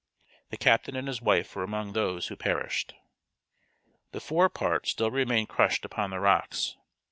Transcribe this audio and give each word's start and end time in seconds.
The 0.49 0.57
captain 0.57 0.95
and 0.95 1.07
his 1.07 1.21
wife 1.21 1.55
were 1.55 1.61
among 1.63 1.93
those 1.93 2.25
who 2.25 2.35
perished. 2.35 2.95
The 4.13 4.19
forepart 4.19 4.87
still 4.87 5.11
remained 5.11 5.49
crushed 5.49 5.85
upon 5.85 6.09
the 6.09 6.19
rocks. 6.19 6.75